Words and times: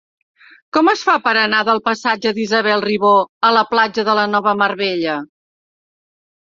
Com 0.77 0.87
es 0.93 1.03
fa 1.09 1.13
per 1.27 1.33
anar 1.41 1.59
del 1.67 1.81
passatge 1.89 2.33
d'Isabel 2.39 2.83
Ribó 2.87 3.13
a 3.51 3.55
la 3.59 3.65
platja 3.77 4.09
de 4.11 4.19
la 4.23 4.27
Nova 4.35 4.59
Mar 4.65 4.73
Bella? 4.85 5.23